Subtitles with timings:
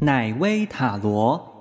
[0.00, 1.60] 奶威塔罗。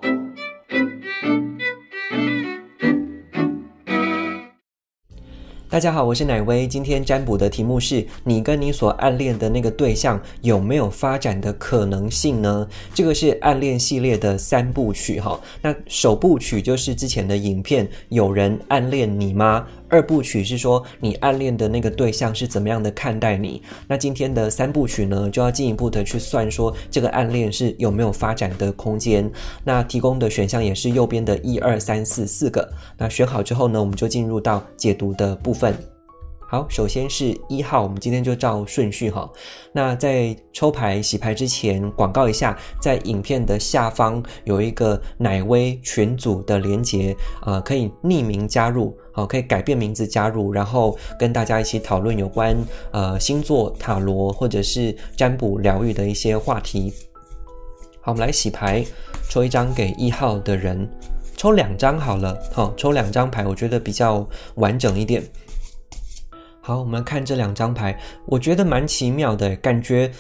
[5.69, 6.67] 大家好，我是奶威。
[6.67, 12.67] 今天占卜的题目是你跟你所暗恋的那个对象有没有发展的可能性呢？
[12.93, 15.39] 这个是暗恋系列的三部曲哈。
[15.61, 19.67] 那首部曲就是之前的影片，有人暗恋你吗？
[19.89, 23.61] 二部曲是说你暗恋的那个对象是怎么样的看待你？
[23.87, 29.29] 那今天的三部曲呢，就要进一步的去算说这个暗恋是有没有发展的空间。
[29.63, 32.69] 那提供的选项也是右边的一二三四四个。
[32.97, 35.96] 那选好之后呢，我们就进入到解读的部分。
[36.49, 39.29] 好，首先是一号，我们今天就照顺序哈。
[39.73, 47.13] 那在抽牌洗牌之前，广告一下，在影片的下方有一个奶威群组的连接，
[47.45, 52.55] 呃，可以匿名加入，好，可以改变名字加入，然后跟大家一起讨论有关
[52.91, 56.93] 呃星座、塔罗或者是占卜疗愈的一些话题。
[57.99, 58.85] 好，我们来洗牌，
[59.29, 60.89] 抽一张给一号的人，
[61.35, 65.21] 抽两张好了，好，抽两张牌，我觉得比较完整一点。
[66.67, 70.11] 好，我们看这两张牌，我觉得蛮奇妙的感觉。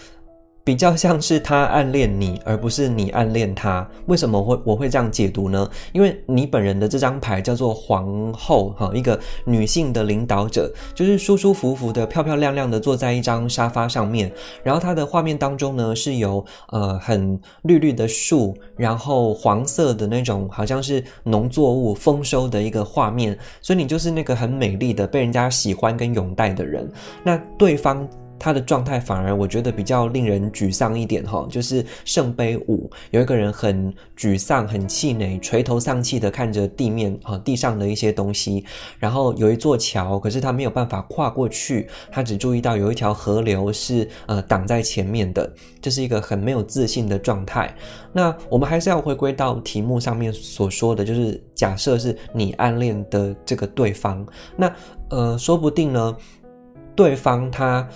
[0.67, 3.89] 比较像是他暗恋你，而不是你暗恋他。
[4.07, 5.65] 为什么会我会这样解读呢？
[5.93, 14.29] 因为你本人的这张牌叫做皇后，哈，一个女性的领导者，就是舒舒服服的、漂漂亮亮的坐在一张沙发上面。
[14.61, 23.39] 然后她的画面当中呢，是有呃很绿绿的树，然后黄色的那种好像是农作物丰收的一个画面。
[23.61, 26.91] 所以你就是那个很美丽的、被人家喜欢跟拥戴的人。
[27.23, 28.05] 那对方。
[28.39, 38.63] 他的状态反而我觉得比较令人沮丧一点哈，就是圣杯五有一个人很沮丧、很气馁、垂头丧气的看着地面哈地上的一些东西，
[38.99, 45.51] 然后有一座桥，可是他没有办法跨过去，他只注意到有一条河流是呃挡在前面的，
[45.81, 47.73] 这是一个很没有自信的状态。
[48.13, 54.73] 那我们还是要回归到题目上面所说的就是假设是你暗恋的这个对方，那
[55.09, 56.15] 呃说不定呢，
[56.95, 57.87] 对方他。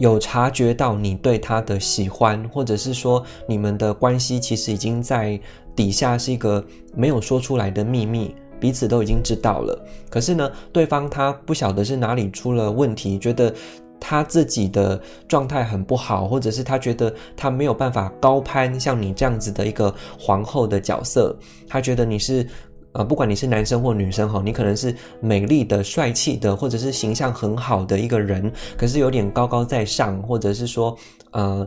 [0.00, 5.38] 有察觉到你对他的喜欢，或者是说你们的关系其实已经在
[5.76, 6.64] 底下是一个
[6.96, 9.78] 没有说出来的秘密，彼此都已经知道了。
[10.08, 13.54] 可是呢，对方他不晓得是哪里出了问题，觉得
[14.00, 21.36] 他自己的状态很不好，或者是他觉得他没有办法高攀像你这样子的一个皇后的角色，
[21.68, 22.46] 他觉得你是。
[22.92, 30.96] 呃，不管你是男生或女生哈，你可能是美丽的、帅气的，或者是形象很好的一个人，可是有点高高在上，或者是说，
[31.30, 31.66] 呃，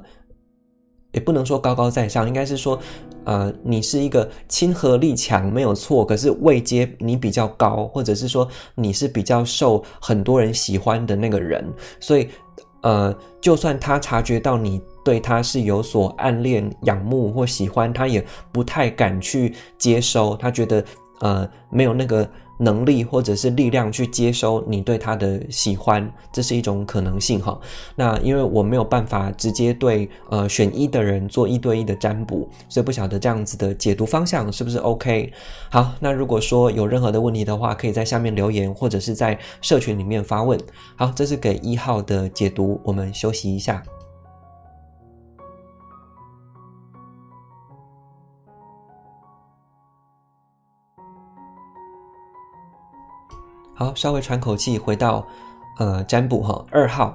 [1.13, 2.77] 也不能说高高在上，应该是说，
[3.23, 8.45] 呃，你是一个亲和力强，没有错，可是位阶你比较高，或者是说
[8.75, 11.65] 你是比较受很多人喜欢的那个人，
[12.01, 12.27] 所以，
[12.81, 14.81] 呃，就算他察觉到你。
[15.05, 20.33] 对他是有所暗恋、仰慕或喜欢，他也不太敢去接收。
[20.37, 20.81] 他觉得，
[21.19, 22.27] 呃，没有那个
[22.59, 27.59] 能力或者是力量去接收你对他的喜欢，这是一种可能性哈。
[27.95, 35.31] 那因为我没有办法直接对呃选一的人做一对一的占卜，所以不晓得这样子的解读方向是不是 OK。
[35.69, 40.59] 好，那如果说有任何的问题的话，可以在下面留言或者是在社群里面发问。
[40.95, 43.81] 好，这是给一号的解读，我们休息一下。
[53.83, 55.27] 好，稍微喘口气，回到
[55.77, 56.65] 呃占卜哈。
[56.71, 57.13] 二号，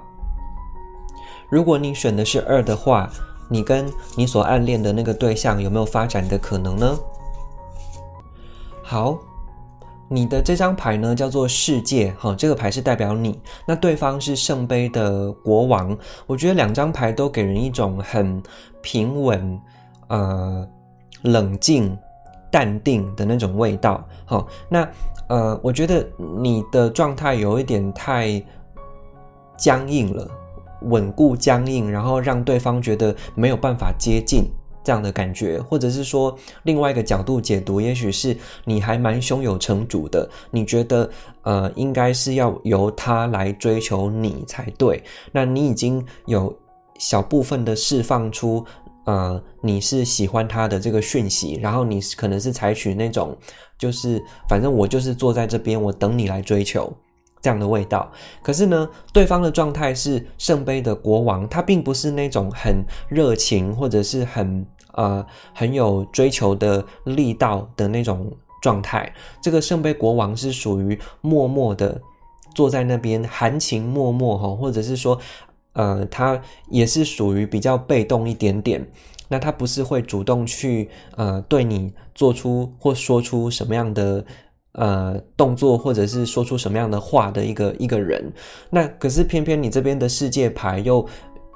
[1.48, 3.08] 如果你选的是二的话，
[3.48, 6.94] 你跟你所暗恋的那个对象有没有发展的可能呢？
[8.82, 9.16] 好，
[10.08, 15.96] 你的这张牌呢叫做世界哈，这个牌是代表你，那对方是圣杯的国王。
[16.26, 18.42] 我觉得两张牌都给人一种很
[18.82, 19.58] 平稳、
[20.08, 20.68] 呃
[21.22, 21.96] 冷静。
[22.50, 24.88] 淡定的那种味道，好，那
[25.28, 26.06] 呃，我觉得
[26.40, 28.42] 你的状态有一点太
[29.56, 30.26] 僵硬了，
[30.82, 34.44] 稳固僵硬，然后让对方觉得没有办法接近
[34.82, 38.34] 这样的感觉，或者是说另外一个角度解读，也许是
[38.64, 41.10] 你还蛮胸有成竹的，你觉得
[41.42, 45.02] 呃应该是要由他来追求你才对，
[45.32, 46.56] 那你已经有
[46.98, 48.64] 小部分的释放出。
[49.08, 53.34] 呃，你是喜欢他的这个讯息，然后你可能是采取那种，
[53.78, 56.92] 就是反正我就是坐在这边，我等你来追求
[57.40, 58.12] 这样的味道。
[58.42, 65.24] 可是呢，对方的状态是圣杯的国王，他并不是那种很热情或者是很呃
[65.54, 69.10] 很有追求的力道的那种状态。
[69.40, 71.98] 这个圣杯国王是属于默默的
[72.54, 75.18] 坐在那边，含情脉脉哈，或者是说。
[75.78, 76.40] 呃，他
[76.70, 78.84] 也是属于比较被动一点点，
[79.28, 84.24] 那他不是会主动去呃对你做出或说出什么样的
[84.72, 88.20] 呃动作，或者是说出什么样的话的一个一个人。
[88.68, 91.06] 那可是偏偏你这边的世界牌又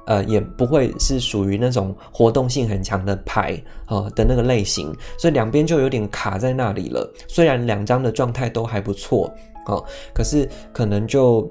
[0.06, 7.12] 呃也不会是属于那种活动性很强的牌啊的那个类型，所以两边就有点卡在那里了。
[7.26, 9.28] 虽然两张的状态都还不错
[9.66, 9.84] 哦，
[10.14, 11.50] 可是可能就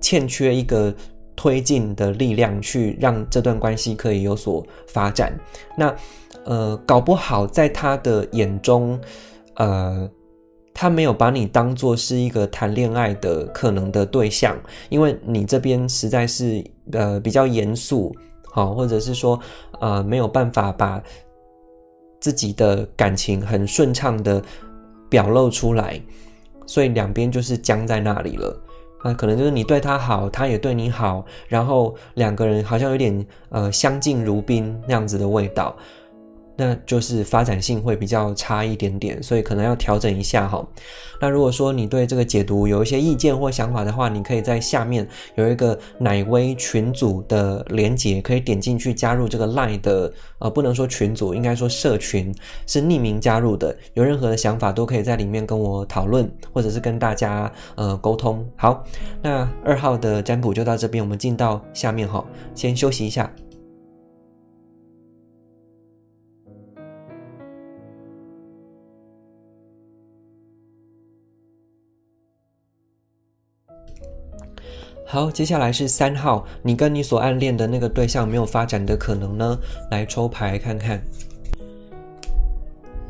[0.00, 0.94] 欠缺一个。
[1.38, 5.32] 推进的力量去让这段关系可以有所发展，
[5.76, 5.94] 那
[6.44, 9.00] 呃搞不好在他的眼中，
[9.54, 10.10] 呃
[10.74, 14.58] 他没有把你当做是一个谈恋爱的可能的对象，
[14.88, 18.12] 因为你这边实在是呃比较严肃，
[18.50, 19.38] 好或者是说
[19.80, 21.00] 呃没有办法把
[22.18, 24.42] 自己的感情很顺畅的
[25.08, 26.02] 表露出来，
[26.66, 28.60] 所以两边就是僵在那里了。
[29.02, 35.76] 啊，可能就是你对他好，他也对你好，然后两个人好像有点呃相敬如宾那样子的味道。
[36.58, 40.66] 那就是发展性会比较差一点点，所以可能要调整一下哈。
[41.20, 45.06] 那如果说你对这个解读有一些意见或想法的话，你可以在下面
[45.36, 52.34] 有一个奶威群组的连接，可以点进去加入这个 Line 的呃，不能说群组，应该说社群
[52.66, 53.76] 是匿名加入的。
[53.94, 58.44] 有任何的想法都可以在里面跟我讨论，或者是跟大家呃沟通。
[58.56, 58.84] 好，
[59.22, 63.30] 那二号的占卜就到这边，我们进到下面哈，先休息一下。
[75.10, 79.58] 好，接下来是三号，你跟你所暗恋的那个对象没有发展的可能呢？
[79.90, 81.02] 来抽牌看看。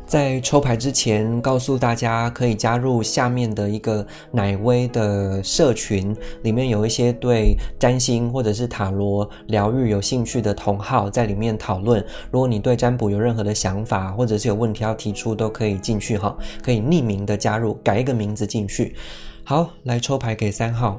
[0.05, 12.01] 在抽牌之前，告诉大家可以加入下面的一个奶威的社群，里面有一些对占星或者是塔罗疗愈有兴趣的同好在里面讨论。
[12.31, 18.95] 如果你对占卜有任何的想法，或者是有问题要提出，都可以进去哈，可以匿名的加入，改一个名字进去。
[19.43, 20.97] 好，来抽牌给三号。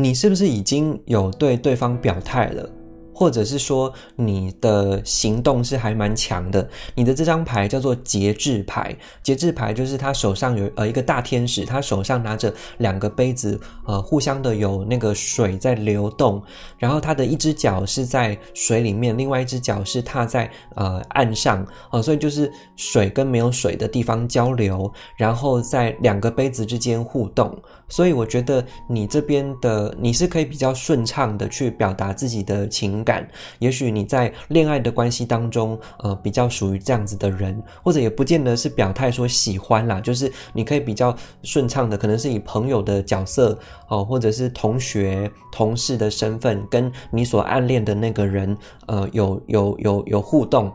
[0.00, 2.70] 你是不是已经有对对方表态了？
[3.18, 6.68] 或者是说你的行动是还蛮强的。
[6.94, 16.40] 你的这张牌叫做节制牌，节制牌就是他手上有呃一个大天使，他手上拿着两个杯子，呃互相的有那个水在流动，
[16.76, 27.52] 然后他的一只脚是在水里面，另外一只脚是踏在呃岸上，哦，所以就是水跟没有水的地方交流，然后在两个杯子之间互动。
[27.90, 33.26] 所以我觉得你这边的你是可以比较顺畅的去表达自己的情感，
[33.58, 43.58] 也许你在恋爱的关系当中，呃，比较属于这样子的人，或者也不见得是表态说喜欢啦，就是你可以比较顺畅的，可能是以朋友的角色
[43.88, 48.54] 哦，或者是同学、同事的身份，跟你所暗恋的那个人，
[48.86, 50.70] 呃，有有有有互动。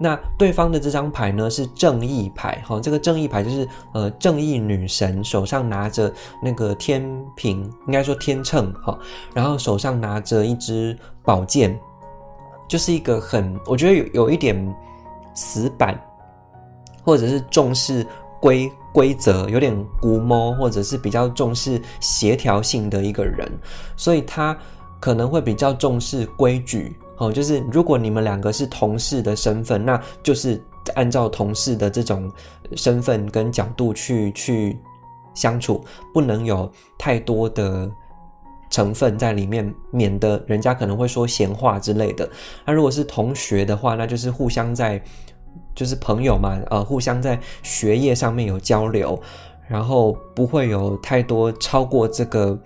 [0.00, 7.02] 那对方的这张牌呢是正义牌，哈，这个正义牌就是呃正义女神手上拿着那个天
[7.34, 8.96] 平，应该说天秤，哈，
[9.34, 11.76] 然后手上拿着一支宝剑，
[12.68, 14.56] 就是一个很我觉得有有一点
[15.34, 16.00] 死板，
[17.02, 18.06] 或者是重视
[18.40, 23.50] 规规则，有点古摸，或者是比较重视协调性的一个人，
[23.96, 24.56] 所以他
[25.00, 26.96] 可能会比较重视规矩。
[27.18, 30.60] 哦，就是如果你们两个是同事的身份，那就是
[30.94, 32.30] 按照同事的这种
[32.76, 34.78] 身份跟角度去去
[35.34, 35.84] 相处，
[36.14, 37.90] 不能有太多的
[38.70, 42.28] 成分在里面，免得人家可能会说闲话之类的。
[42.64, 45.02] 那如果是同学的话，那就是互相在，
[45.74, 49.20] 就是朋友嘛，呃，互相在学业上面有交流，
[49.66, 52.58] 然后不会有太多超过这个。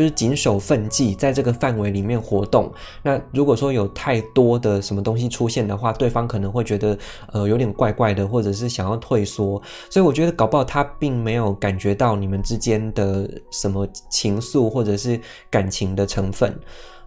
[0.00, 2.72] 就是谨守分际，在这个范围里面活动。
[3.02, 6.96] 那如果说有太多的什么东西出现的话，对方可能会觉得
[7.34, 9.60] 呃有点怪怪的，或者是想要退缩。
[9.90, 16.58] 所以我觉得搞不好他并没有感觉到你们之间的什么情愫或者是感情的成分。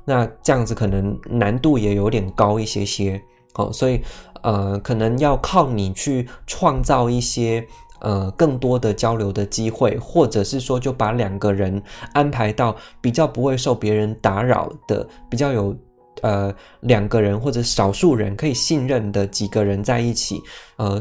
[0.05, 3.19] 那这样子可能难度也有点高一些些。
[3.55, 3.99] 哦，所以
[4.43, 7.65] 呃可能要靠你去创造一些。
[8.03, 11.81] 呃，更多的交流的机会，或者是说，就把两个人
[12.11, 15.73] 安排到比较不会受别人打扰的，比较有
[16.21, 20.41] 呃两个人或者少数人可以信任的几个人在一起，
[20.75, 20.99] 呃，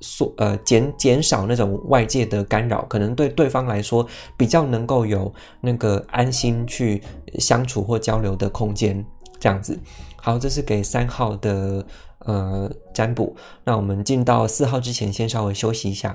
[0.00, 7.02] 所呃减减少那种外界的干扰，可能对对方来说比较能够有那个安心去
[7.40, 9.04] 相处或交流的空间，
[9.40, 9.76] 这样子。
[10.16, 11.84] 好，这是给三号的
[12.20, 13.34] 呃占卜。
[13.64, 16.14] 那我们进到四号之前，先稍微休息一下。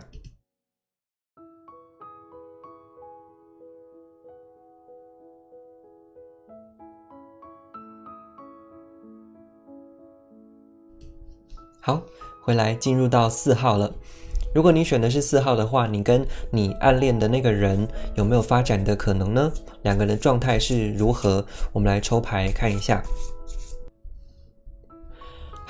[11.83, 11.99] 好，
[12.41, 13.91] 回来进入到四号了。
[14.53, 19.51] 如果你选的是四号的话，你跟你暗恋的那个人有没有发展的可能呢？
[19.81, 21.43] 两个人的状态是如何？
[21.73, 23.01] 我们来抽牌看一下。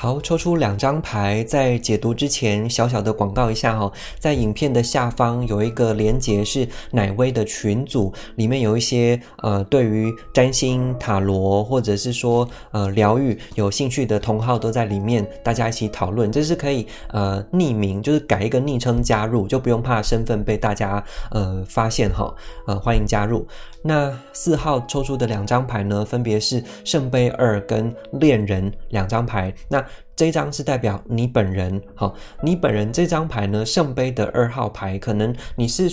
[0.01, 22.33] 好，抽出两张牌，在解读之前，小小的广告一下哈，在影片的下方有一个连接，是奶威的群组，里面有一些呃，对于占星、塔罗或者是说呃疗愈有兴趣的同好都在里面，大家一起讨论，这是可以呃匿名，就是改一个昵称加入，就不用怕身份被大家呃发现哈，
[22.65, 23.45] 呃欢迎加入。
[23.83, 29.53] 那四号抽出的两张牌呢，分别是圣杯二跟恋人两张牌。
[29.67, 29.83] 那
[30.15, 35.89] 这张是代表你本人，好，你本人这张牌呢，圣杯的二号牌，可能你是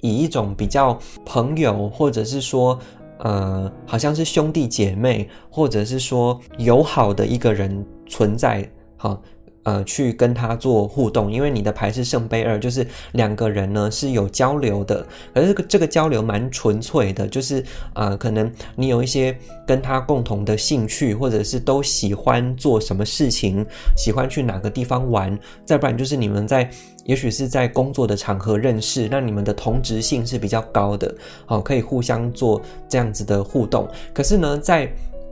[0.00, 2.78] 以一种比较朋友，或者是说，
[3.18, 9.20] 呃，好像是兄弟姐妹，或者是说友好的一个人存在，好。
[9.66, 15.04] 呃，去跟他做互动，因为你的牌是圣杯二，就是两个人呢是有交流的，
[15.34, 26.70] 而这个这个交流蛮纯粹的，就是呃，可能你有一些跟他共同的兴趣，或者是都喜欢做什么事情，喜欢去哪个地方玩，再不然就是你们在，
[27.04, 31.12] 也许是在工作的场合认识，那你们的同质性是比较高的，
[31.44, 33.88] 好，可以互相做这样子的互动。
[34.14, 34.88] 可是呢，在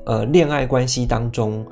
[0.06, 1.64] 呃恋爱关系当中。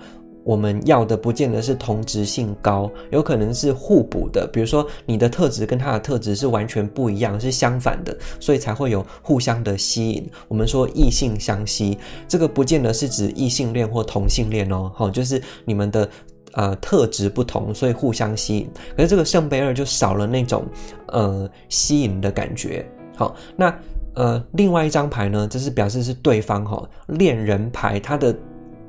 [0.44, 4.44] 我们要的不见得是同质性高，有可能是互补的。
[4.52, 10.28] 比如说，你的特质跟他的特质是完全不一样，是相反的，所以才会有互相的吸引。
[10.48, 11.96] 我们说异性相吸，
[12.26, 16.08] 这个不见得是指异性恋或同性恋哦，好，就是你们的
[16.54, 18.68] 呃特质不同，所以互相吸引。
[18.96, 20.64] 可是这个圣杯二就少了那种
[21.06, 22.84] 呃吸引的感觉。
[23.16, 23.72] 好，那
[24.14, 28.34] 呃另外一张牌呢，这是表示是对方哈恋人牌，它的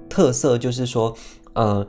[0.09, 1.15] 特色就是说。
[1.53, 1.85] 呃，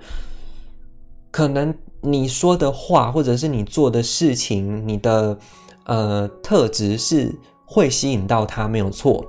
[1.31, 5.39] 可能你说的话，或者是你做的事情，你的
[5.87, 9.25] 呃特质是会吸引到他，没有错。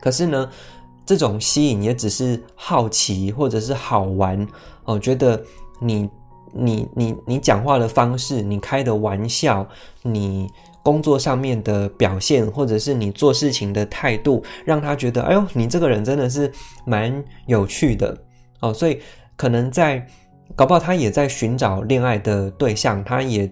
[0.00, 0.50] 可是呢，
[1.06, 4.46] 这种吸引也只是好奇或者是好玩
[4.84, 5.42] 哦，觉得
[5.80, 6.08] 你
[6.52, 9.66] 你你你讲话的方式，你开的玩笑，
[10.02, 10.46] 你
[10.82, 16.52] 工作上面的表现，或者是你做事情的态度，让他觉得，哎呦，你这个人真的是
[16.84, 18.16] 蛮有趣的
[18.60, 19.00] 哦，所以。
[19.36, 20.06] 可能在，
[20.54, 23.50] 搞不好他也在寻找恋爱的对象，他也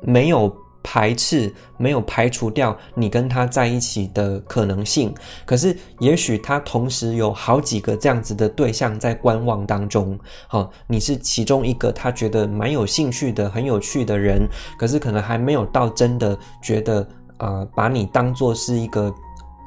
[0.00, 5.14] 没有排斥，没有排除掉你跟他在一起的可能性。
[5.46, 10.18] 可是，也许他同时有好几个这样子的对象在观望当中。
[10.48, 14.46] 好，你是其中一个他觉得蛮有兴趣的、很有趣的人，
[14.76, 17.08] 可是可能还没有到真的觉得，
[17.38, 19.14] 呃，把你当做是一个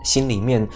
[0.04, 0.68] 心里面。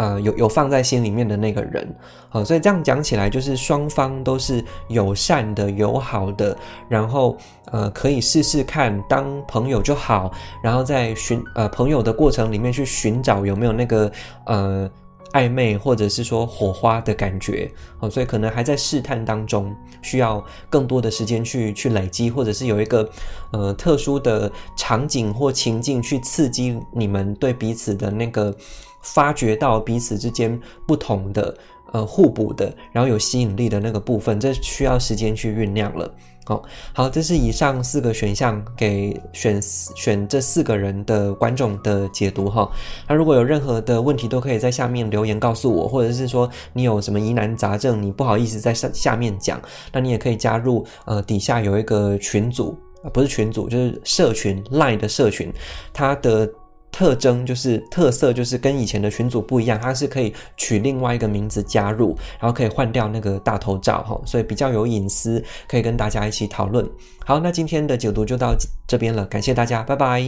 [0.00, 1.86] 呃，有有放在心里面的那个人，
[2.30, 6.56] 好，所以这样讲起来，就是双方都是友善的、友好的，
[6.88, 7.36] 然后
[7.70, 14.10] 呃，可以试试看当朋友就好，然后在寻呃朋友的过程里面去寻找有没有那个
[14.46, 14.90] 呃
[15.34, 23.06] 暧昧或者是说火花的感觉，好，所以可能还在试探当中，需要更多的时间去去累积，或者是有一个
[23.50, 28.56] 呃特殊的场景或情境去刺激你们对彼此的那个。
[29.02, 31.56] 发掘到彼此之间不同的、
[31.92, 36.12] 呃互补的，然后有吸引力的那个部分，这需要时间去酝酿了。
[36.46, 42.68] 好，好，这是以上四个选项给选选这四个人的观众的解读哈。
[43.06, 49.60] 那如果有任何的问题，都可以在下面留言告诉我，或者是说你有什么疑难杂症，你不好意思在下下面讲，
[49.92, 52.76] 那你也可以加入呃底下有一个群组，
[53.12, 55.52] 不是群组，就是社群 Line 的社群，
[55.92, 56.50] 它的。
[56.92, 66.88] 特征就是特色，就是跟以前的群组不一样，它是可以取另外一个名字加入，然后可以换掉那个大头照哈，所以比较有隐私，可以跟大家一起讨论。
[67.24, 68.54] 好，那今天的解读就到
[68.86, 70.22] 这边了，感谢大家，拜拜。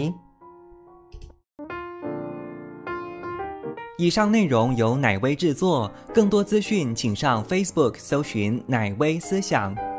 [3.99, 9.92] 以上内容由奶威制作，更多资讯请上 Facebook 搜寻奶威思想。